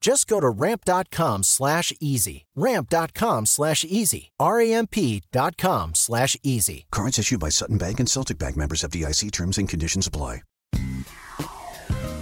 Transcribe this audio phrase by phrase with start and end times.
[0.00, 2.46] Just go to ramp.com slash easy.
[2.54, 4.30] Ramp.com slash easy.
[4.38, 6.86] R-A-M-P.com slash easy.
[6.90, 10.42] Cards issued by Sutton Bank and Celtic Bank members of DIC terms and conditions apply.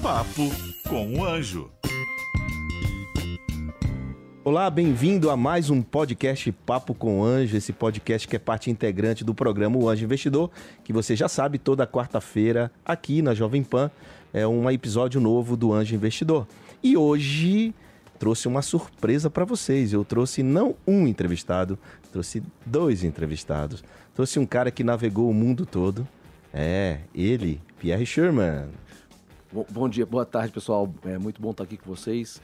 [0.02, 0.50] Papo
[0.88, 1.70] com o Anjo.
[4.44, 8.70] Olá, bem-vindo a mais um podcast Papo com o Anjo, esse podcast que é parte
[8.70, 10.48] integrante do programa O Anjo Investidor,
[10.84, 13.90] que você já sabe, toda quarta-feira aqui na Jovem Pan
[14.32, 16.46] é um episódio novo do Anjo Investidor.
[16.86, 17.74] E hoje
[18.16, 19.92] trouxe uma surpresa para vocês.
[19.92, 21.76] Eu trouxe não um entrevistado,
[22.12, 23.82] trouxe dois entrevistados.
[24.14, 26.06] Trouxe um cara que navegou o mundo todo.
[26.54, 28.68] É, ele, Pierre Sherman.
[29.52, 30.88] Bom, bom dia, boa tarde, pessoal.
[31.04, 32.40] É muito bom estar aqui com vocês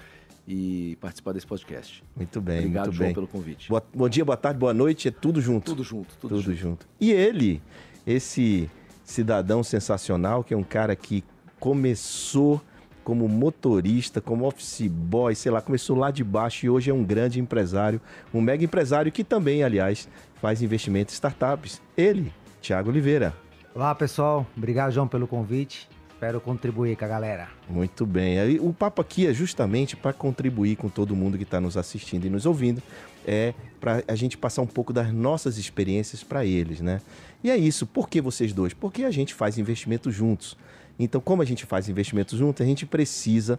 [0.46, 2.02] e participar desse podcast.
[2.16, 3.14] Muito bem, Obrigado, muito João, bem.
[3.14, 3.68] pelo convite.
[3.68, 5.66] Boa- bom dia, boa tarde, boa noite, é tudo junto.
[5.66, 6.56] Tudo junto, tudo, Tudo junto.
[6.56, 6.88] junto.
[7.00, 7.62] E ele,
[8.04, 8.68] esse
[9.04, 11.22] cidadão sensacional, que é um cara que
[11.60, 12.60] começou
[13.04, 17.04] como motorista, como office boy, sei lá, começou lá de baixo e hoje é um
[17.04, 18.00] grande empresário,
[18.32, 20.08] um mega empresário que também, aliás,
[20.40, 21.80] faz investimento em startups.
[21.96, 23.34] Ele, Thiago Oliveira.
[23.74, 25.88] Olá pessoal, obrigado João pelo convite.
[26.22, 27.48] Espero contribuir com a galera.
[27.68, 28.60] Muito bem.
[28.60, 32.30] O papo aqui é justamente para contribuir com todo mundo que está nos assistindo e
[32.30, 32.80] nos ouvindo.
[33.26, 37.00] É para a gente passar um pouco das nossas experiências para eles, né?
[37.42, 37.88] E é isso.
[37.88, 38.72] Por que vocês dois?
[38.72, 40.56] Porque a gente faz investimento juntos.
[40.98, 43.58] Então, como a gente faz investimento juntos, a gente precisa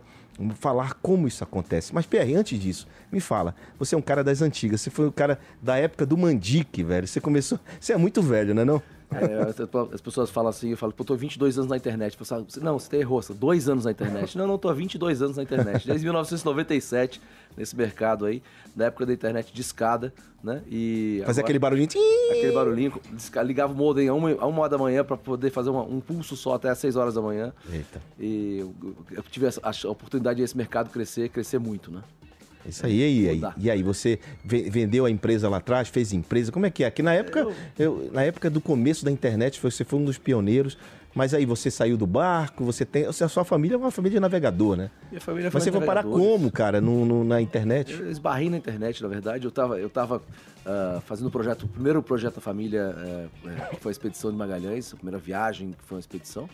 [0.55, 1.93] falar como isso acontece.
[1.93, 3.55] Mas, Pierre, antes disso, me fala.
[3.77, 4.81] Você é um cara das antigas.
[4.81, 7.07] Você foi o cara da época do Mandique, velho.
[7.07, 7.59] Você começou...
[7.79, 8.81] Você é muito velho, né não?
[9.21, 12.17] É, as- as pessoas falam assim, eu falo, pô, tô há 22 anos na internet.
[12.17, 14.37] Falo, não, você errou, você tá dois anos na internet.
[14.37, 15.85] Não, não, tô há 22 anos na internet.
[15.85, 17.21] Desde 1997,
[17.57, 18.41] nesse mercado aí,
[18.75, 20.13] da época da internet de escada,
[20.43, 20.61] né?
[20.69, 21.87] E Fazer agora- aquele barulhinho...
[22.31, 22.93] aquele barulhinho,
[23.45, 25.99] ligava o modem a uma, a uma hora da manhã para poder fazer uma- um
[26.01, 27.53] pulso só até às 6 horas da manhã.
[27.71, 28.01] Eita.
[28.19, 28.73] E eu,
[29.11, 32.01] eu tive essa- a, oportunidade desse mercado crescer, crescer muito, né?
[32.65, 36.51] Isso aí, e aí, e aí, você ve- vendeu a empresa lá atrás, fez empresa,
[36.51, 36.89] como é que é?
[36.91, 37.45] Que na época,
[37.77, 40.77] eu- na época do começo da internet, você foi um dos pioneiros,
[41.15, 44.21] mas aí você saiu do barco, você tem, a sua família é uma família de
[44.21, 44.89] navegador, né?
[45.11, 47.91] Minha família Mas você foi parar como, cara, no, no- na internet?
[47.93, 49.45] Eu esbarrei na internet, na verdade.
[49.45, 50.21] Eu tava, eu tava
[50.65, 53.27] ah, fazendo o projeto, o primeiro projeto da família, eh,
[53.71, 56.49] que foi a expedição de Magalhães, a primeira viagem que foi uma expedição.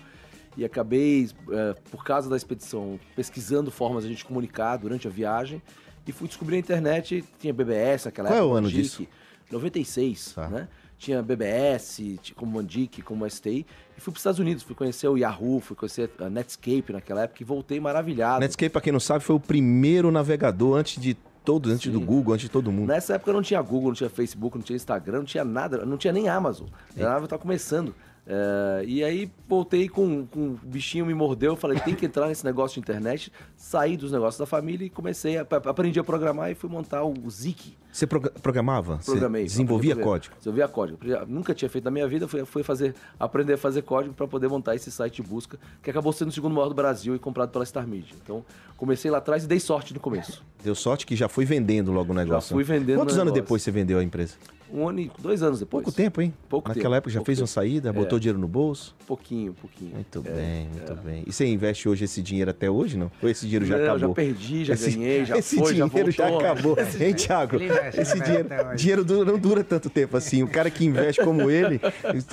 [0.57, 5.11] E acabei, eh, por causa da expedição, pesquisando formas de a gente comunicar durante a
[5.11, 5.61] viagem.
[6.07, 8.53] E fui descobrir a internet, tinha BBS naquela Qual é época.
[8.53, 9.07] o ano Mandic, disso?
[9.51, 10.47] 96, Tá.
[10.49, 10.67] né?
[10.97, 13.65] Tinha BBS, como Mandic, como STI.
[13.97, 17.23] E fui para os Estados Unidos, fui conhecer o Yahoo, fui conhecer a Netscape naquela
[17.23, 18.41] época e voltei maravilhado.
[18.41, 21.15] Netscape, pra quem não sabe, foi o primeiro navegador antes de
[21.45, 22.05] todos, antes do Sim.
[22.05, 22.89] Google, antes de todo mundo.
[22.89, 25.95] Nessa época não tinha Google, não tinha Facebook, não tinha Instagram, não tinha nada, não
[25.97, 26.67] tinha nem Amazon.
[26.99, 27.95] A Amazon tava começando.
[28.31, 32.45] É, e aí voltei com, com o bichinho me mordeu, falei, tem que entrar nesse
[32.45, 36.55] negócio de internet, saí dos negócios da família e comecei a, aprendi a programar e
[36.55, 37.75] fui montar o Zik.
[37.91, 38.97] Você progra- programava?
[38.97, 39.43] Você Programei.
[39.45, 40.35] desenvolvia aprendi a código?
[40.37, 40.99] Desenvolvia código.
[41.27, 44.47] Nunca tinha feito na minha vida, fui, fui fazer, aprender a fazer código para poder
[44.47, 47.49] montar esse site de busca, que acabou sendo o segundo maior do Brasil e comprado
[47.49, 48.15] pela Star Media.
[48.23, 48.45] Então,
[48.77, 50.43] comecei lá atrás e dei sorte no começo.
[50.63, 52.53] Deu sorte que já foi vendendo logo o negócio.
[52.55, 52.79] fui né?
[52.79, 53.41] vendendo Quantos anos negócio.
[53.43, 54.35] depois você vendeu a empresa?
[54.71, 55.83] Um ano e dois anos depois.
[55.83, 56.31] Pouco tempo, hein?
[56.47, 57.53] Pouco Naquela tempo, época já pouco fez uma tempo.
[57.55, 58.19] saída, botou É.
[58.19, 58.95] dinheiro no bolso?
[59.07, 59.95] Pouquinho, pouquinho.
[59.95, 60.95] Muito É, bem, muito é.
[60.95, 61.23] bem.
[61.25, 63.09] E você investe hoje esse dinheiro até hoje, não?
[63.19, 64.09] Ou esse dinheiro já Não, acabou?
[64.09, 66.47] já perdi, já esse, ganhei, já esse foi, já dinheiro já, voltou.
[66.51, 66.77] acabou.
[66.99, 67.57] Hein, Thiago?
[67.95, 70.43] Esse dinheiro, dinheiro dura- não dura tanto tempo assim.
[70.43, 71.79] O cara que investe como ele,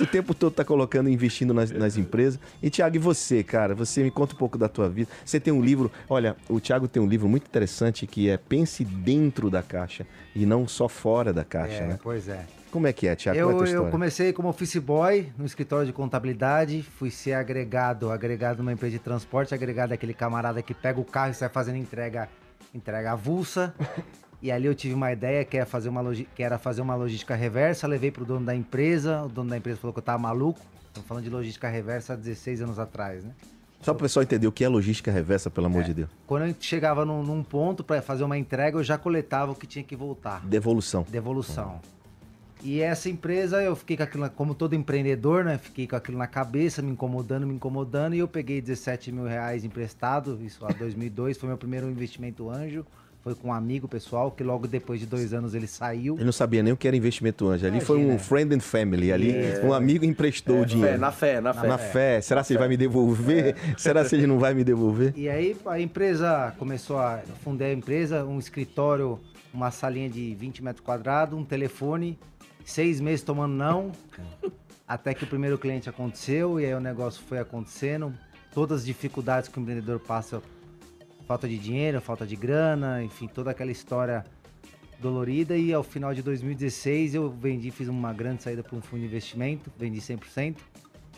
[0.01, 2.39] o tempo todo tá colocando, investindo nas, nas empresas.
[2.61, 3.73] E, Thiago, e você, cara?
[3.75, 5.09] Você me conta um pouco da tua vida.
[5.25, 5.91] Você tem um livro...
[6.09, 10.05] Olha, o Thiago tem um livro muito interessante que é Pense Dentro da Caixa
[10.35, 11.99] e não só fora da caixa, É, né?
[12.01, 12.45] pois é.
[12.69, 13.39] Como é que é, Thiago?
[13.39, 17.33] Qual é Eu, tua eu comecei como office boy no escritório de contabilidade, fui ser
[17.33, 21.47] agregado, agregado numa empresa de transporte, agregado aquele camarada que pega o carro e sai
[21.49, 22.27] fazendo entrega,
[22.75, 23.73] entrega avulsa.
[24.41, 26.95] E ali eu tive uma ideia que era fazer uma, logi- que era fazer uma
[26.95, 30.19] logística reversa, levei pro dono da empresa, o dono da empresa falou que eu tava
[30.19, 30.59] maluco.
[30.87, 33.31] Estamos falando de logística reversa há 16 anos atrás, né?
[33.81, 36.09] Só para o pessoal entender o que é logística reversa, pelo amor de Deus.
[36.25, 39.55] Quando a gente chegava num, num ponto para fazer uma entrega, eu já coletava o
[39.55, 40.43] que tinha que voltar.
[40.45, 41.05] Devolução.
[41.07, 41.79] Devolução.
[42.63, 45.59] E essa empresa, eu fiquei com aquilo, como todo empreendedor, né?
[45.59, 48.15] Fiquei com aquilo na cabeça, me incomodando, me incomodando.
[48.15, 52.83] E eu peguei 17 mil reais emprestado, isso lá 2002, foi meu primeiro investimento anjo.
[53.27, 56.15] Foi com um amigo pessoal, que logo depois de dois anos ele saiu.
[56.15, 57.67] Ele não sabia nem o que era investimento anjo.
[57.67, 59.11] Ali foi um friend and family.
[59.11, 59.35] Ali
[59.65, 60.97] um amigo emprestou o Fé, dinheiro.
[60.97, 61.67] na fé, na fé.
[61.67, 62.21] Na fé.
[62.21, 63.57] Será se ele vai me devolver?
[63.77, 65.11] Será se ele não vai me devolver?
[65.13, 67.19] E aí a empresa começou a.
[67.27, 69.19] eu Fundei a empresa, um escritório,
[69.53, 72.17] uma salinha de 20 metros quadrados, um telefone,
[72.63, 73.91] seis meses tomando não,
[74.87, 78.13] até que o primeiro cliente aconteceu e aí o negócio foi acontecendo.
[78.53, 80.41] Todas as dificuldades que o empreendedor passa,
[81.27, 84.23] falta de dinheiro, falta de grana, enfim, toda aquela história
[84.99, 85.57] dolorida.
[85.57, 89.07] E ao final de 2016 eu vendi, fiz uma grande saída para um fundo de
[89.07, 90.55] investimento, vendi 100%.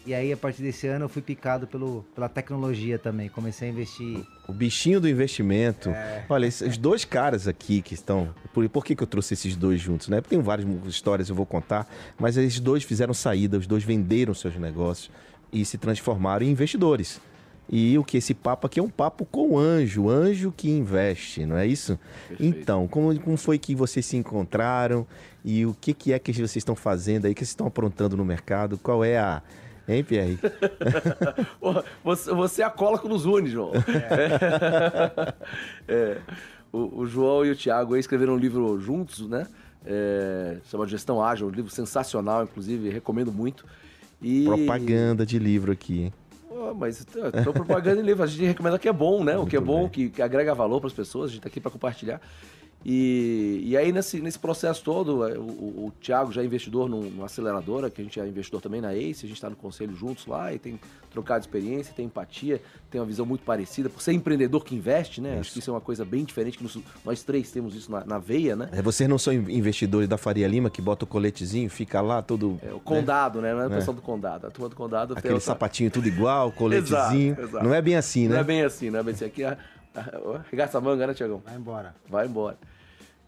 [0.05, 3.29] E aí, a partir desse ano, eu fui picado pelo, pela tecnologia também.
[3.29, 4.25] Comecei a investir.
[4.47, 5.89] O bichinho do investimento.
[5.89, 6.25] É.
[6.27, 8.33] Olha, esses dois caras aqui que estão.
[8.53, 10.21] Por, por que, que eu trouxe esses dois juntos, né?
[10.21, 14.55] Tem várias histórias eu vou contar, mas esses dois fizeram saída, os dois venderam seus
[14.55, 15.11] negócios
[15.51, 17.19] e se transformaram em investidores.
[17.71, 21.45] E o que esse papo aqui é um papo com o anjo, anjo que investe,
[21.45, 21.99] não é isso?
[22.27, 22.57] Perfeito.
[22.57, 25.05] Então, como, como foi que vocês se encontraram
[25.45, 28.25] e o que, que é que vocês estão fazendo aí, que vocês estão aprontando no
[28.25, 28.77] mercado?
[28.79, 29.43] Qual é a.
[29.87, 30.37] Hein, Pierre?
[32.03, 33.71] Você, você é a cola que nos une, João.
[35.87, 36.17] É,
[36.71, 39.47] o, o João e o Thiago aí escreveram um livro juntos, né?
[39.83, 43.65] É, chamado Gestão Ágil, um livro sensacional, inclusive, recomendo muito.
[44.21, 44.43] E...
[44.43, 46.13] Propaganda de livro aqui, hein?
[46.75, 49.37] Mas estou propaganda em livro, a gente recomenda o que é bom, né?
[49.37, 51.71] o que é bom, que agrega valor para as pessoas, a gente está aqui para
[51.71, 52.21] compartilhar.
[52.85, 56.87] E, e aí, nesse, nesse processo todo, é, o, o, o Thiago já é investidor
[56.87, 59.55] num- numa aceleradora, que a gente é investidor também na ACE, a gente está no
[59.57, 60.79] conselho juntos lá e tem
[61.11, 63.89] trocado experiência, tem empatia, tem uma visão muito parecida.
[63.89, 65.39] Por ser empreendedor que investe, né?
[65.39, 68.05] Acho que isso é uma coisa bem diferente, que nos- nós três temos isso na,
[68.05, 68.69] na veia, né?
[68.71, 72.21] É, vocês não são in- investidores da Faria Lima que bota o coletezinho, fica lá
[72.21, 72.57] todo.
[72.63, 73.53] É, o condado, né?
[73.53, 73.75] Não é o É.
[73.75, 74.47] pessoal do condado.
[74.47, 77.33] A turma do condado tem Aquele outra- sapatinho tudo igual, coletezinho.
[77.33, 77.65] Exato, exato.
[77.65, 78.35] Não é bem assim, né?
[78.35, 79.25] Não é bem assim, não é bem assim.
[79.25, 79.57] Aqui, a-
[79.95, 81.41] a- arregaça a manga, né, Tiagão?
[81.45, 81.93] Vai embora.
[82.07, 82.57] vai embora.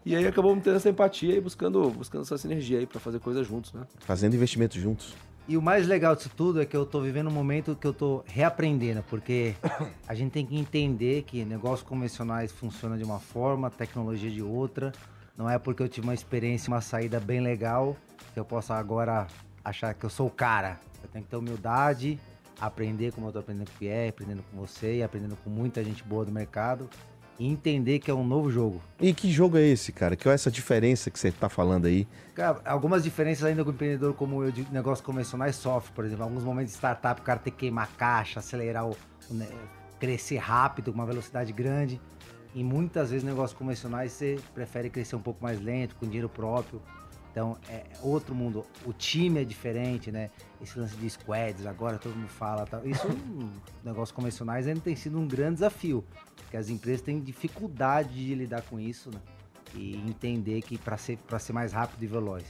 [0.04, 3.46] E aí acabamos tendo essa empatia e buscando, buscando essa sinergia aí pra fazer coisas
[3.46, 3.86] juntos, né?
[4.00, 5.14] Fazendo investimento juntos.
[5.46, 7.92] E o mais legal disso tudo é que eu tô vivendo um momento que eu
[7.92, 9.54] tô reaprendendo, porque
[10.06, 14.92] a gente tem que entender que negócios convencionais funcionam de uma forma, tecnologia de outra.
[15.36, 17.96] Não é porque eu tive uma experiência, uma saída bem legal,
[18.34, 19.26] que eu possa agora
[19.64, 20.78] achar que eu sou o cara.
[21.02, 22.20] Eu tenho que ter humildade,
[22.60, 25.82] aprender como eu tô aprendendo com o Pierre, aprendendo com você e aprendendo com muita
[25.82, 26.88] gente boa do mercado.
[27.38, 28.80] E entender que é um novo jogo.
[29.00, 30.14] E que jogo é esse, cara?
[30.14, 32.06] Que é essa diferença que você tá falando aí?
[32.34, 36.24] Cara, algumas diferenças ainda com o empreendedor como eu de negócios convencionais sofre, por exemplo,
[36.24, 38.96] em alguns momentos de startup o cara tem que queimar caixa, acelerar o,
[39.30, 39.46] o
[39.98, 42.00] crescer rápido, com uma velocidade grande.
[42.54, 46.82] E muitas vezes negócios convencionais você prefere crescer um pouco mais lento, com dinheiro próprio.
[47.32, 48.64] Então é outro mundo.
[48.84, 50.30] O time é diferente, né?
[50.62, 52.66] Esse lance de squads, agora todo mundo fala.
[52.66, 52.86] Tal.
[52.86, 53.08] Isso,
[53.82, 56.04] negócios convencionais, ainda tem sido um grande desafio.
[56.36, 59.18] Porque as empresas têm dificuldade de lidar com isso, né?
[59.74, 62.44] E entender que para ser, pra ser mais rápido e veloz.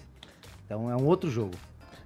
[0.66, 1.54] Então é um outro jogo.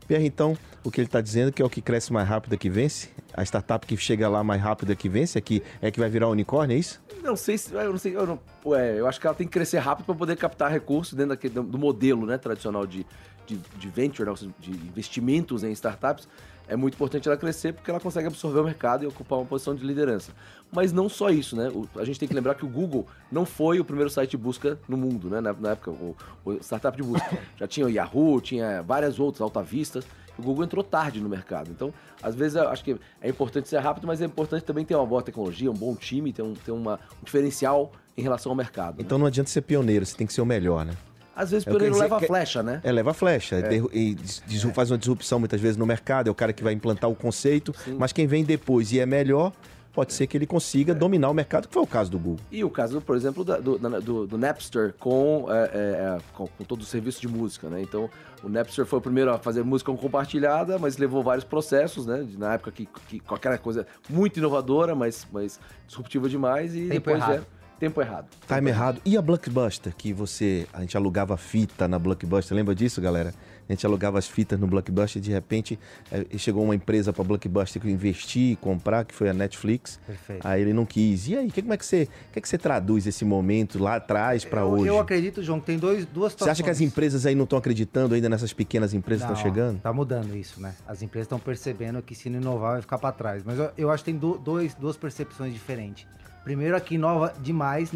[0.07, 2.57] Pierre, então, o que ele tá dizendo que é o que cresce mais rápido é
[2.57, 3.11] que vence?
[3.35, 5.37] A startup que chega lá mais rápido é que vence?
[5.37, 7.03] É que, é que vai virar unicórnio, é isso?
[7.23, 7.75] Não sei se.
[7.75, 8.17] Eu não sei.
[8.17, 11.15] Eu, não, ué, eu acho que ela tem que crescer rápido para poder captar recursos
[11.15, 13.05] dentro daquele, do, modelo né, tradicional de,
[13.47, 16.29] de, de venture, né, de investimentos em startups.
[16.69, 19.75] É muito importante ela crescer porque ela consegue absorver o mercado e ocupar uma posição
[19.75, 20.33] de liderança.
[20.73, 21.69] Mas não só isso, né?
[21.69, 24.37] O- a gente tem que lembrar que o Google não foi o primeiro site de
[24.37, 25.41] busca no mundo, né?
[25.41, 27.39] Na, na época, o, o startup de busca.
[27.57, 30.05] Já tinha o Yahoo, tinha várias outras, Alta Vistas.
[30.37, 31.71] O Google entrou tarde no mercado.
[31.71, 34.95] Então, às vezes, eu acho que é importante ser rápido, mas é importante também ter
[34.95, 38.57] uma boa tecnologia, um bom time, ter um, ter uma, um diferencial em relação ao
[38.57, 38.97] mercado.
[38.99, 39.03] né?
[39.05, 40.93] Então não adianta ser pioneiro, você tem que ser o melhor, né?
[41.37, 42.81] Às vezes, eu pioneiro quero dizer leva que- flecha, né?
[42.83, 43.61] É, leva a flecha.
[43.63, 44.43] derru- E dis-
[44.75, 47.75] faz uma disrupção muitas vezes no mercado, é o cara que vai implantar o conceito,
[47.99, 49.53] mas quem vem depois e é melhor,
[49.93, 52.41] pode ser que ele consiga dominar o mercado, que foi o caso do Google.
[52.53, 56.19] E o caso, por exemplo, da- do, da- do- do Napster com, é, é, é,
[56.35, 57.81] com, com todo o serviço de música, né?
[57.81, 58.11] Então,
[58.43, 62.27] o Napster foi o primeiro a fazer música compartilhada, mas levou vários processos, né?
[62.37, 66.93] Na época que, que com aquela coisa muito inovadora, mas, mas disruptiva demais e Tempo
[67.11, 67.47] depois errado.
[67.79, 68.27] Tempo errado.
[68.47, 69.01] Time errado.
[69.05, 70.67] E a Blockbuster, que você.
[70.73, 73.33] A gente alugava fita na Blockbuster, lembra disso, galera?
[73.69, 75.77] A gente alugava as fitas no Blockbuster e de repente
[76.13, 79.99] eh, chegou uma empresa para Blockbuster que investir e comprar, que foi a Netflix.
[80.07, 80.47] Perfeito.
[80.47, 81.27] Aí ele não quis.
[81.27, 83.97] E aí, que- como é que você, que é que você traduz esse momento lá
[83.97, 84.87] atrás para hoje?
[84.87, 86.83] eu acredito, João, que tem dois, duas Você acha que as situações.
[86.93, 89.81] empresas aí não estão acreditando ainda nessas pequenas empresas que estão chegando?
[89.81, 90.73] Tá mudando isso, né?
[90.87, 93.43] As empresas estão percebendo que se não inovar vai ficar para trás.
[93.45, 96.07] Mas eu, eu acho que tem du- dois, duas percepções diferentes.
[96.47, 97.91] Primeiro, aqui inova demais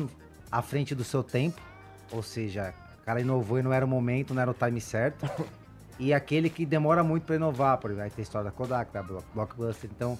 [0.50, 1.60] à frente do seu tempo.
[2.10, 5.24] Ou seja, o cara inovou e não era o momento, não era o time certo.
[6.00, 7.78] e aquele que demora muito para inovar.
[7.78, 9.88] Por exemplo, aí tem a história da Kodak, da Block- Blockbuster.
[9.94, 10.18] Então,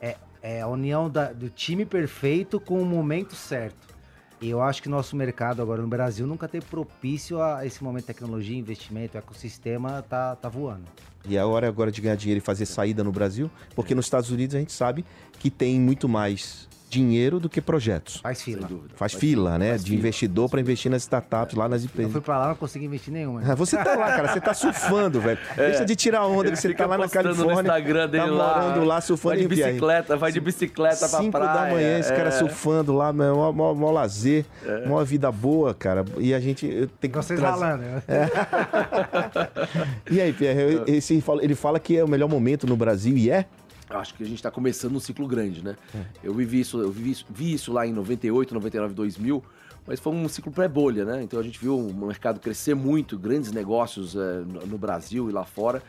[0.00, 3.92] é, é a união da- do time perfeito com o momento certo.
[4.40, 8.02] E eu acho que nosso mercado agora no Brasil nunca teve propício a esse momento
[8.02, 10.84] de tecnologia, investimento, o ecossistema tá, tá voando.
[11.26, 13.50] E a hora agora de ganhar dinheiro e fazer saída no Brasil?
[13.74, 15.04] Porque nos Estados Unidos a gente sabe
[15.40, 18.16] que tem muito mais dinheiro do que projetos.
[18.18, 18.66] Faz Sem fila.
[18.68, 18.94] dúvida.
[18.96, 19.70] Faz fila, né?
[19.70, 19.98] faz de fila.
[20.00, 22.12] investidor para investir nas startups lá nas Eu empresas.
[22.12, 23.42] fui pra lá, não consegui investir nenhuma.
[23.44, 25.38] Ah, Você tá lá, cara, você tá surfando, velho.
[25.56, 26.48] Deixa de tirar onda, É.
[26.48, 27.68] Ele que você fica tá lá na postando no Califórnia.
[27.70, 31.32] Instagram dele tá lá, morando lá, surfando vai de bicicleta, vai de bicicleta pra Cinco
[31.32, 31.52] praia.
[31.52, 32.32] da manhã, esse cara é.
[32.32, 34.44] surfando lá, mó, mó, mó lazer,
[34.86, 36.04] mó vida boa, cara.
[36.18, 37.82] E a gente eu tenho que Vocês trazer- ralando.
[37.82, 38.02] né?
[40.10, 43.30] E aí, Pierre, esse, fala- ele fala que é o melhor momento no Brasil e
[43.30, 43.46] é?
[43.90, 45.76] Acho que a gente está começando um ciclo grande, né?
[45.94, 46.04] É.
[46.22, 49.44] Eu vivi isso, eu vivi isso, vi isso lá em 98, 99, 2000,
[49.86, 51.22] mas foi um ciclo pré-bolha, né?
[51.22, 55.44] Então a gente viu o mercado crescer muito, grandes negócios eh, no, Brasil e lá
[55.44, 55.82] fora.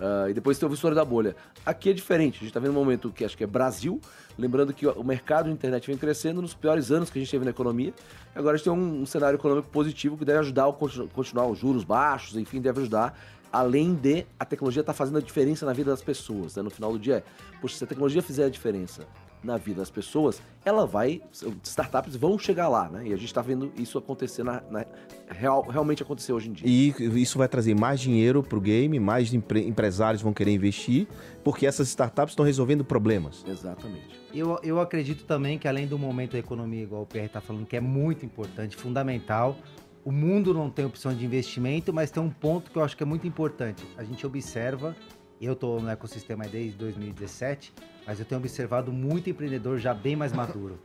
[0.00, 1.36] ah, e depois teve a história da bolha.
[1.64, 4.00] Aqui é diferente, a gente está vendo um momento que acho que é Brasil,
[4.38, 7.44] lembrando que o mercado de internet vem crescendo nos piores anos que a gente teve
[7.44, 7.92] na economia.
[8.34, 11.46] Agora a gente tem um, um cenário econômico positivo que deve ajudar a continu- continuar
[11.46, 13.14] os juros baixos, enfim, deve ajudar
[13.52, 16.56] além de a tecnologia estar fazendo a diferença na vida das pessoas.
[16.56, 16.62] Né?
[16.62, 17.22] No final do dia, é,
[17.60, 19.06] poxa, se a tecnologia fizer a diferença
[19.44, 21.20] na vida das pessoas, ela vai,
[21.64, 23.08] startups vão chegar lá, né?
[23.08, 24.86] E a gente está vendo isso acontecer na, na-
[25.28, 26.64] real, realmente acontecer hoje em dia.
[26.68, 31.08] E isso vai trazer mais dinheiro pro game, mais empre- empresários vão querer investir,
[31.42, 33.44] porque essas startups estão resolvendo problemas.
[33.44, 34.20] Exatamente.
[34.32, 37.66] Eu, eu acredito também que além do momento da economia, igual o PR tá falando,
[37.66, 39.56] que é muito importante, fundamental,
[40.04, 43.02] o mundo não tem opção de investimento, mas tem um ponto que eu acho que
[43.02, 43.84] é muito importante.
[43.96, 44.96] A gente observa,
[45.40, 47.72] eu tô no ecossistema desde 2017,
[48.06, 50.78] mas eu tenho observado muito empreendedor já bem mais maduro.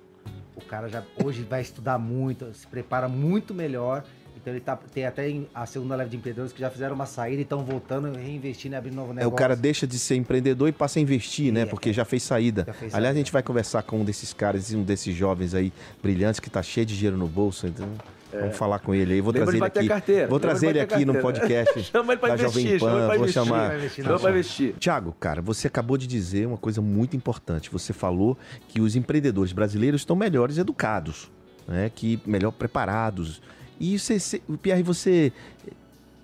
[0.56, 4.04] O cara já hoje vai estudar muito, se prepara muito melhor.
[4.36, 7.40] Então ele tá, tem até a segunda leva de empreendedores que já fizeram uma saída
[7.40, 9.34] e estão voltando, reinvestindo e abrindo novo É, negócio.
[9.34, 11.62] o cara deixa de ser empreendedor e passa a investir, né?
[11.62, 12.64] É, Porque já fez saída.
[12.68, 13.18] Já fez Aliás, a saída.
[13.18, 16.86] gente vai conversar com um desses caras, um desses jovens aí, brilhantes, que tá cheio
[16.86, 17.66] de dinheiro no bolso.
[17.68, 17.90] Então,
[18.32, 19.22] vamos falar com ele aí.
[19.22, 19.40] Vou É.
[19.40, 19.88] Lembra trazer ele aqui.
[19.88, 20.28] carteira.
[20.28, 21.22] Vou trazer ele aqui no carteira.
[21.22, 23.06] podcast Chama ele pra Jovem investir, chama ele Pan.
[23.08, 23.34] pra Vou investir.
[23.46, 23.68] chamar.
[23.68, 24.40] Vai investir na Chama pra Jovem.
[24.42, 24.74] investir.
[24.80, 27.70] Tiago, cara, você acabou de dizer uma coisa muito importante.
[27.72, 31.30] Você falou que os empreendedores brasileiros estão melhores educados,
[31.68, 31.92] né?
[31.94, 33.42] Que melhor preparados.
[33.80, 35.32] E você, você- Pierre, você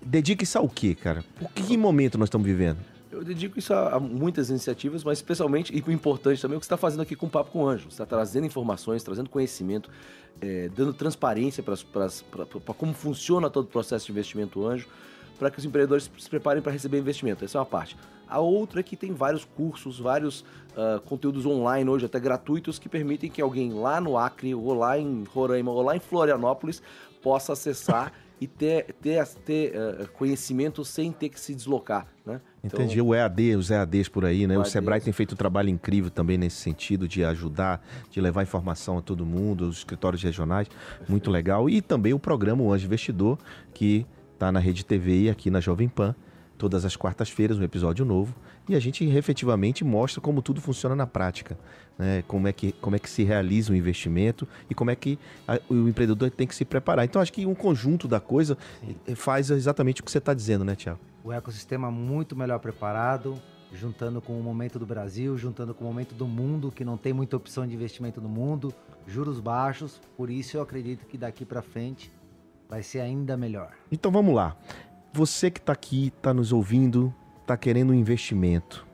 [0.04, 1.24] dedica isso ao quê, cara?
[1.38, 2.78] Por que, que momento nós estamos vivendo?
[3.14, 6.66] Eu dedico isso a, a muitas iniciativas, mas especialmente, e importante também, é o que
[6.66, 7.84] você está fazendo aqui com o Papo com o Anjo.
[7.84, 9.88] Você está trazendo informações, trazendo conhecimento,
[10.40, 14.88] eh, dando transparência para como funciona todo o processo de investimento anjo,
[15.38, 17.44] para que os empreendedores se preparem para receber investimento.
[17.44, 17.96] Essa é uma parte.
[18.26, 20.44] A outra é que tem vários cursos, vários
[20.76, 24.98] ah, conteúdos online hoje, até gratuitos, que permitem que alguém lá no Acre, ou lá
[24.98, 26.82] em Roraima, ou lá em Florianópolis,
[27.22, 32.06] possa acessar e ter, ter, ter ah, conhecimento sem ter que se deslocar.
[32.24, 32.40] Né?
[32.62, 33.00] Então, Entendi.
[33.00, 34.58] O EAD, os EADs por aí, né?
[34.58, 38.42] O, O Sebrae tem feito um trabalho incrível também nesse sentido de ajudar, de levar
[38.42, 40.68] informação a todo mundo, os escritórios regionais,
[41.08, 41.68] muito legal.
[41.68, 43.38] E também o programa O Anjo Investidor,
[43.72, 46.14] que está na Rede TV e aqui na Jovem Pan,
[46.56, 48.34] todas as quartas-feiras, um episódio novo.
[48.68, 51.58] E a gente efetivamente mostra como tudo funciona na prática,
[51.98, 52.22] né?
[52.26, 55.60] Como é que, como é que se realiza o investimento e como é que a-
[55.68, 57.04] o empreendedor tem que se preparar.
[57.04, 58.56] Então, acho que um conjunto da coisa
[59.06, 61.00] eh, faz exatamente o que você está dizendo, né, Tiago?
[61.22, 63.40] o ecossistema muito melhor preparado,
[63.72, 67.14] juntando com o momento do Brasil, juntando com o momento do mundo, que não tem
[67.14, 68.74] muita opção de investimento no mundo,
[69.06, 72.12] juros baixos, por isso eu acredito que daqui para frente
[72.68, 73.70] vai ser ainda melhor.
[73.90, 74.54] Então vamos lá.
[75.14, 77.12] Você que está aqui, está nos ouvindo,
[77.44, 78.86] está querendo um investimento,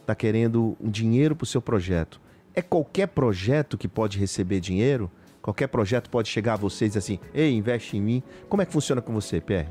[0.00, 2.20] está querendo um dinheiro para o seu projeto.
[2.54, 5.10] É qualquer projeto que pode receber dinheiro?
[5.40, 8.22] Qualquer projeto pode chegar a você e dizer assim: ei, investe em mim.
[8.48, 9.68] Como é que funciona com você, Pierre?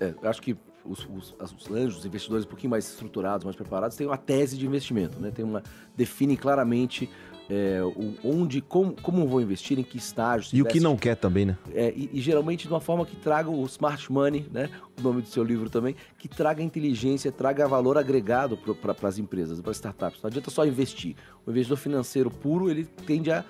[0.00, 3.56] É, eu acho que os, os, os anjos, os investidores um pouquinho mais estruturados, mais
[3.56, 5.30] preparados, têm uma tese de investimento, né?
[5.30, 5.62] Tem uma,
[5.96, 7.08] definem claramente
[7.50, 10.50] é, o- onde, como, como vou investir, em que estágio.
[10.50, 11.56] se E o que investe- não quer também, né?
[11.74, 14.68] É, e, e geralmente de uma forma que traga o smart money, né?
[14.98, 19.60] O nome do seu livro também, que traga inteligência, traga valor agregado para as empresas,
[19.60, 20.20] para as startups.
[20.22, 21.14] Não adianta só investir.
[21.46, 23.44] O investidor financeiro puro, ele tende a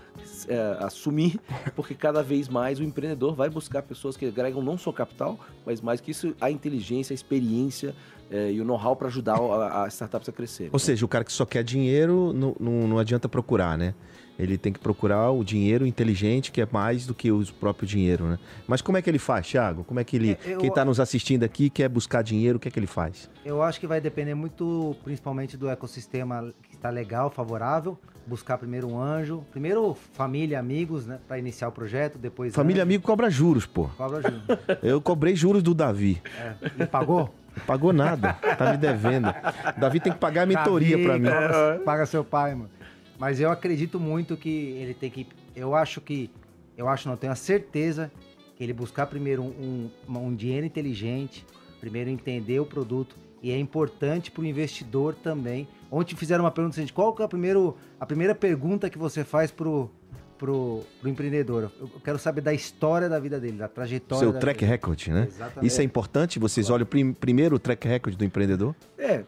[0.46, 1.40] é, assumir,
[1.74, 5.80] porque cada vez mais o empreendedor vai buscar pessoas que agregam não só capital, mas
[5.80, 7.94] mais que isso, a inteligência, a experiência
[8.30, 10.68] é, e o know-how para ajudar a, a startups a crescer.
[10.72, 13.94] Ou seja, o cara que só quer dinheiro, não, não, não adianta procurar, né?
[14.38, 18.24] Ele tem que procurar o dinheiro inteligente, que é mais do que o próprio dinheiro,
[18.26, 18.38] né?
[18.68, 19.82] Mas como é que ele faz, Thiago?
[19.82, 22.60] Como é que ele, É, eu- quem está nos assistindo aqui, quer buscar dinheiro, o
[22.60, 23.28] que é que ele faz?
[23.44, 27.98] Eu acho que vai depender muito, principalmente do ecossistema que está legal, favorável.
[28.26, 32.88] Buscar primeiro um anjo, primeiro família, amigos, né, para iniciar o projeto, depois Família anjo,
[32.88, 33.88] amigo cobra juros, pô.
[33.96, 34.60] cobra ajuda.
[34.82, 36.20] Eu cobrei juros do Davi.
[36.38, 36.82] É.
[36.82, 37.34] E pagou?
[37.56, 39.34] Não pagou nada, tá me devendo.
[39.78, 41.28] Davi tem que pagar a mentoria pra mim.
[41.28, 42.70] cobra- Paga seu pai, mano.
[43.18, 45.26] Mas eu acredito muito que ele tem que.
[45.54, 46.30] Eu acho que.
[46.76, 48.10] Eu acho, não, tenho a certeza
[48.56, 51.44] que ele buscar primeiro um, um, um dinheiro inteligente,
[51.80, 53.16] primeiro entender o produto.
[53.42, 55.68] E é importante para o investidor também.
[55.90, 59.50] Ontem fizeram uma pergunta seguinte: qual é a, primeiro, a primeira pergunta que você faz
[59.50, 59.90] pro,
[60.38, 61.70] pro, pro empreendedor?
[61.80, 64.20] Eu quero saber da história da vida dele, da trajetória.
[64.24, 64.70] Seu da track vida.
[64.72, 65.26] record, né?
[65.28, 65.66] Exatamente.
[65.66, 66.38] Isso é importante?
[66.38, 68.74] Vocês olham prim- primeiro o track record do empreendedor?
[68.96, 69.24] É,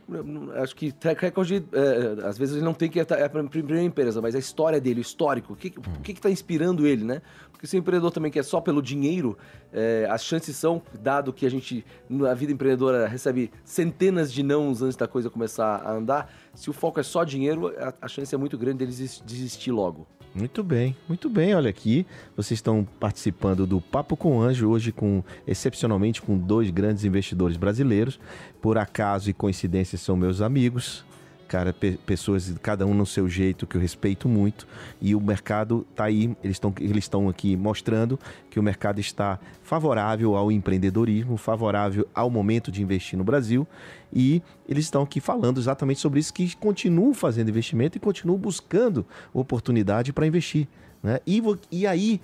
[0.63, 3.83] acho que track record, é, às vezes ele não tem que estar é a primeira
[3.83, 7.21] empresa, mas a história dele, o histórico, o que o que está inspirando ele, né?
[7.51, 9.37] Porque se o empreendedor também quer só pelo dinheiro,
[9.71, 14.81] é, as chances são, dado que a gente, na vida empreendedora, recebe centenas de nãos
[14.81, 18.35] antes da coisa começar a andar, se o foco é só dinheiro, a, a chance
[18.35, 20.07] é muito grande dele desis- desistir logo.
[20.35, 21.55] Muito bem, muito bem.
[21.55, 22.07] Olha aqui,
[22.37, 28.21] vocês estão participando do Papo com Anjo hoje com excepcionalmente com dois grandes investidores brasileiros.
[28.63, 31.05] Por acaso e coincidência são meus amigos.
[31.51, 34.69] Cara, pe- pessoas cada um no seu jeito que eu respeito muito
[35.03, 38.17] e o mercado tá aí, eles estão eles estão aqui mostrando
[38.49, 43.67] que o mercado está favorável ao empreendedorismo, favorável ao momento de investir no Brasil
[44.13, 49.05] e eles estão aqui falando exatamente sobre isso que continuam fazendo investimento e continuam buscando
[49.35, 50.69] oportunidade para investir,
[51.03, 51.19] né?
[51.27, 51.43] E,
[51.73, 52.21] e aí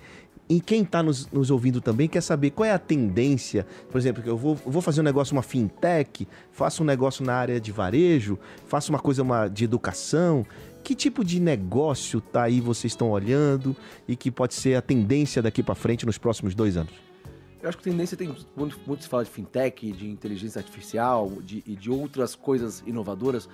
[0.49, 3.67] e quem está nos, nos ouvindo também quer saber qual é a tendência.
[3.91, 7.35] Por exemplo, eu vou, eu vou fazer um negócio, uma fintech, faço um negócio na
[7.35, 10.47] área de varejo, faço uma coisa uma, de educação.
[10.85, 13.77] Que tipo de negócio tá aí vocês estão olhando
[14.07, 16.93] e que pode ser a tendência daqui para frente nos próximos dois anos?
[17.61, 21.29] Eu acho que a tendência tem muito, muito se fala de fintech, de inteligência artificial
[21.43, 23.49] de, e de outras coisas inovadoras,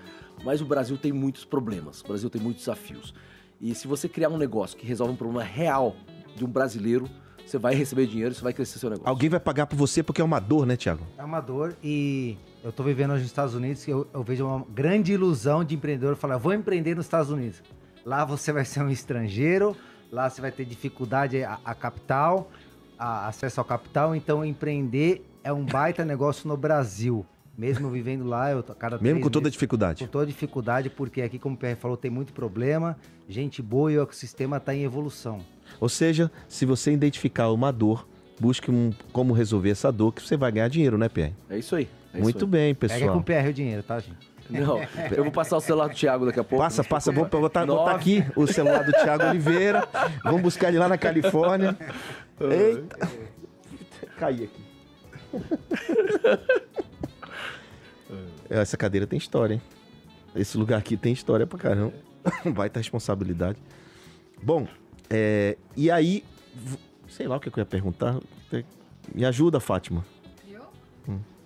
[0.45, 3.15] mas o Brasil tem muitos problemas, o Brasil tem muitos desafios.
[3.59, 5.97] E se você criar um negócio que resolve um problema real
[6.37, 7.09] de um brasileiro,
[7.47, 9.09] você vai receber dinheiro, você vai crescer seu negócio.
[9.09, 11.07] Alguém vai pagar por você porque é uma dor, né, Thiago?
[11.19, 14.47] É uma dor e eu tô vivendo hoje nos Estados Unidos que eu, eu vejo
[14.47, 17.63] uma grande ilusão de empreendedor falar, vou empreender nos Estados Unidos.
[18.05, 19.77] Lá você vai ser um estrangeiro,
[20.11, 22.51] lá você vai ter dificuldade a, a capital,
[22.99, 27.27] a- acesso ao capital, então empreender é um baita negócio no Brasil.
[27.57, 30.05] Mesmo vivendo lá, eu tô cada Mesmo com toda meses- dificuldade.
[30.05, 32.97] com toda dificuldade, porque aqui, como o PR falou, tem muito problema,
[33.29, 35.41] gente boa e o ecossistema está em evolução.
[35.79, 38.09] Ou seja, se você identificar uma dor,
[38.41, 41.35] busque um, como resolver essa dor, que você vai ganhar dinheiro, né, Pierre?
[41.51, 41.89] É isso aí.
[42.13, 42.51] é isso Muito aí.
[42.51, 43.19] bem, Pega com pessoal.
[43.19, 44.33] o PR o dinheiro, tá, gente?
[44.51, 44.81] Não,
[45.17, 46.63] eu vou passar o celular do Thiago daqui a pouco.
[46.63, 49.87] Passa, passa, vou botar, botar aqui o celular do Thiago Oliveira.
[50.25, 51.77] Vamos buscar ele lá na Califórnia.
[52.41, 53.09] Eita!
[54.19, 54.63] Caí aqui.
[58.51, 59.63] É, Essa cadeira tem história, hein?
[60.35, 61.93] Esse lugar aqui tem história pra caramba.
[62.55, 63.59] Baita responsabilidade.
[64.43, 64.67] Bom,
[65.11, 66.25] é, e aí,
[67.09, 68.19] sei lá o que eu ia perguntar.
[69.15, 70.05] Me ajuda, Fátima.
[70.47, 70.63] Viu?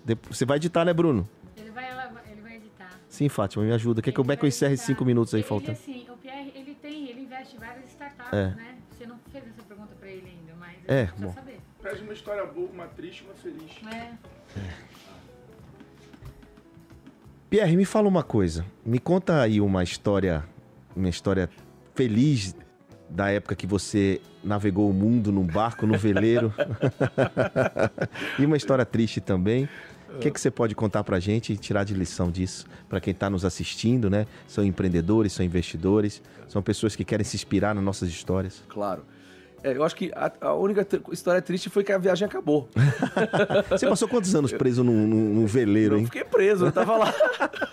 [0.05, 1.29] Depois- Você vai editar, né, Bruno?
[1.57, 1.87] Ele vai,
[2.31, 2.91] ele vai editar.
[3.09, 4.03] Sim, Fátima, me ajuda.
[4.03, 5.73] Quer que eu, como é que eu encerre cinco minutos aí faltando?
[5.73, 8.51] Assim, o Pierre, ele tem, ele investe em várias startups, É.
[8.55, 8.77] né?
[8.93, 11.33] Você não fez essa pergunta pra ele ainda, mas É, bom.
[11.33, 11.59] saber.
[11.81, 13.73] Traz uma história boa, uma triste, uma feliz.
[13.93, 14.13] É.
[17.57, 18.67] Pierre, me fala uma coisa.
[18.85, 20.45] Me conta aí uma história,
[20.95, 21.49] uma história
[21.95, 22.55] feliz
[23.09, 26.53] da época que você navegou o mundo num barco, no veleiro.
[28.39, 29.67] e uma história triste também.
[30.15, 32.67] O que, é que você pode contar pra gente e tirar de lição disso?
[32.91, 34.27] Pra quem tá nos assistindo, né?
[34.47, 38.63] São empreendedores, são investidores, são pessoas que querem se inspirar nas nossas histórias.
[38.69, 39.03] Claro.
[39.67, 42.69] É, eu acho que a, a única história triste foi que a viagem acabou.
[43.69, 46.05] Você passou quantos anos preso num, num- num veleiro, Eu hein?
[46.05, 47.13] fiquei preso, eu tava lá.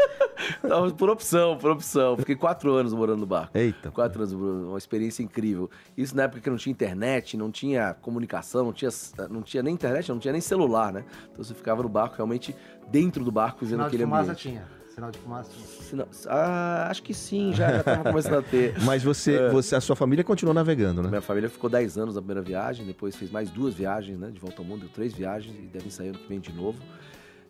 [0.68, 2.18] tava por opção, por opção.
[2.18, 3.56] Fiquei quatro anos morando no barco.
[3.56, 3.92] Eita.
[3.92, 5.70] Quatro anos, uma experiência incrível.
[5.96, 8.90] Isso na época que não tinha internet, não tinha comunicação, não tinha,
[9.30, 11.04] não tinha nem internet, não tinha nem celular, né?
[11.32, 12.56] Então você ficava no barco, realmente
[12.90, 14.36] dentro do barco, vendo aquele ambiente.
[14.36, 14.68] tinha.
[14.94, 15.52] Sinal de fumaça.
[15.90, 18.76] Sinal- Ah, acho que sim, já, já tava começando a ter.
[18.84, 21.10] Mas você, você, a sua família continuou navegando, né?
[21.10, 24.30] Minha família ficou 10 anos na primeira viagem, depois fez mais duas viagens, né?
[24.30, 26.80] De volta ao mundo, deu três viagens e devem sair ano que vem de novo.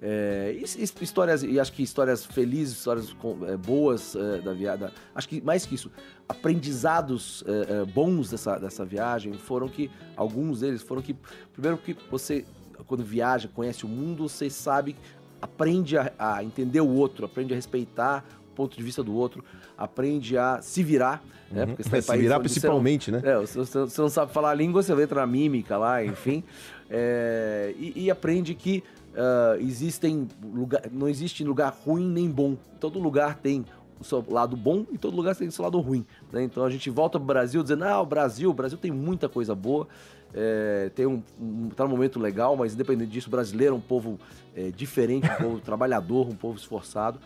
[0.02, 4.54] É, e- e histórias, e acho que histórias felizes, histórias com- é, boas é, da
[4.54, 4.90] viagem.
[5.16, 5.90] Acho que mais que isso,
[6.28, 11.16] aprendizados é, é, bons dessa, dessa viagem foram que, alguns deles foram que,
[11.54, 12.46] primeiro que você,
[12.86, 14.96] quando viaja, conhece o mundo, você sabe,
[15.44, 19.44] aprende a, a entender o outro, aprende a respeitar o ponto de vista do outro,
[19.78, 21.66] aprende a se virar, né?
[21.66, 23.22] Porque você tá em Se virar você não- principalmente, né?
[23.24, 26.04] é, se você, você não sabe falar a língua, você vai entrar na mímica lá,
[26.04, 26.44] enfim.
[26.90, 28.84] É, e, e aprende que
[29.16, 32.56] ah, existem lugar, não existe lugar ruim nem bom.
[32.80, 33.66] Todo lugar tem
[34.04, 36.06] seu lado bom e todo lugar tem seu lado ruim.
[36.32, 36.44] né?
[36.44, 39.56] Então a gente volta pro Brasil dizendo, ah, o Brasil, o Brasil tem muita coisa
[39.56, 39.88] boa.
[40.34, 43.82] é, tem um, um, tá num momento legal, mas independente disso, o brasileiro é um
[43.82, 44.20] povo
[44.56, 47.20] é, diferente, um povo trabalhador, um povo esforçado.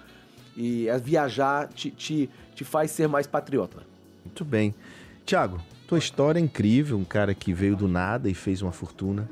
[0.56, 3.84] E é viajar te, te, te faz ser mais patriota.
[4.26, 4.74] Muito bem.
[5.26, 9.30] Tiago, tua história é incrível, um cara que veio do nada e fez uma fortuna.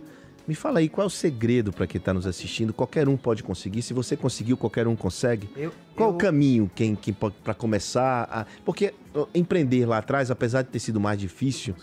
[0.48, 2.72] Me fala aí, qual é o segredo para quem está nos assistindo?
[2.72, 3.82] Qualquer um pode conseguir.
[3.82, 5.50] Se você conseguiu, qualquer um consegue.
[5.56, 8.28] Eu, Qual eu- o caminho quem, quem para começar?
[8.32, 8.46] A...
[8.64, 8.94] Porque
[9.34, 11.74] empreender lá atrás, apesar de ter sido mais difícil,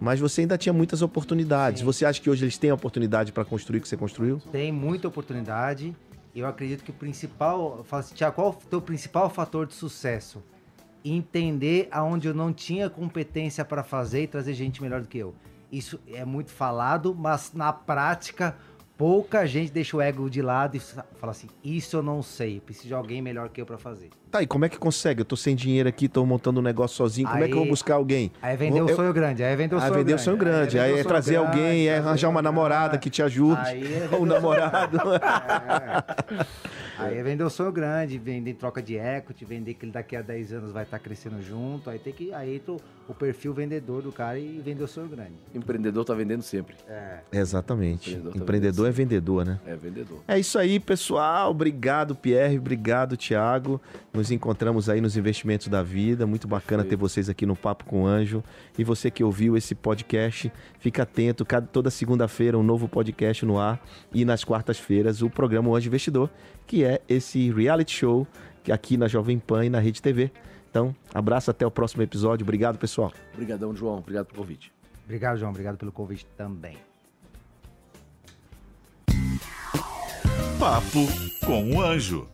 [0.00, 1.80] mas você ainda tinha muitas oportunidades.
[1.80, 1.86] Sim.
[1.86, 4.40] Você acha que hoje eles têm a oportunidade para construir o que você construiu?
[4.50, 5.94] Tem muita oportunidade.
[6.34, 7.84] Eu acredito que o principal.
[8.14, 10.42] Tiago, qual o teu principal fator de sucesso?
[11.04, 15.34] Entender aonde eu não tinha competência para fazer e trazer gente melhor do que eu.
[15.70, 18.56] Isso é muito falado, mas na prática,
[18.96, 22.88] pouca gente deixa o ego de lado e fala assim: Isso eu não sei, preciso
[22.88, 24.08] de alguém melhor que eu para fazer.
[24.30, 25.20] Tá, e como é que consegue?
[25.22, 27.28] Eu tô sem dinheiro aqui, tô montando um negócio sozinho.
[27.28, 28.30] Como é que eu vou Aí- buscar alguém?
[28.42, 30.98] Aí vender o sonho grande, aí vender o Aí sonho vender o sonho grande, aí
[30.98, 34.22] é trazer grande, alguém, é trazer arranjar uma namorada que te ajude, Aí é ou
[34.22, 34.98] um namorado.
[36.98, 40.16] Aí é vender o sonho grande, vender em troca de equity, vender que ele daqui
[40.16, 41.88] a 10 anos vai estar crescendo junto.
[41.88, 42.32] Aí tem que.
[42.34, 42.76] Aí entra
[43.08, 45.32] o, perfil vendedor do cara e vender o sonho grande.
[45.54, 46.74] Empreendedor tá vendendo sempre.
[46.88, 47.20] É.
[47.32, 48.10] Exatamente.
[48.10, 49.60] Empreendedor tá Empreendedor é vendedor, né?
[49.64, 50.18] É vendedor.
[50.26, 51.50] É isso aí, pessoal.
[51.50, 52.58] Obrigado, Pierre.
[52.58, 53.80] Obrigado, Thiago.
[54.12, 56.26] Nos encontramos aí nos investimentos da vida.
[56.26, 58.42] Muito bacana ter vocês aqui no Papo com o Anjo.
[58.76, 61.44] E você que ouviu esse podcast, fica atento.
[61.44, 63.80] Cada, toda segunda-feira, um novo podcast no ar.
[64.12, 66.30] E nas quartas-feiras, o programa O Anjo Investidor,
[66.66, 68.26] que é esse reality show
[68.62, 70.30] que aqui na Jovem Pan e na Rede TV.
[70.70, 72.44] Então, abraço até o próximo episódio.
[72.44, 73.12] Obrigado, pessoal.
[73.32, 73.98] Obrigadão, João.
[73.98, 74.72] Obrigado pelo convite.
[75.04, 75.50] Obrigado, João.
[75.50, 76.76] Obrigado pelo convite também.
[80.58, 81.06] Papo
[81.46, 82.28] com o Anjo.